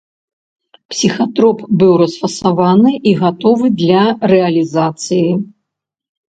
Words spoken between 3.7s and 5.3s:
для рэалізацыі.